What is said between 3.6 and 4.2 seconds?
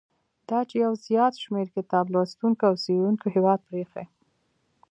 پریښی.